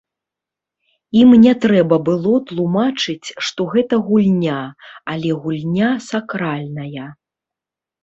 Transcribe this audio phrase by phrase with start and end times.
[1.21, 4.59] Ім не трэба было тлумачыць, што гэта гульня,
[5.15, 7.09] але гульня сакральная.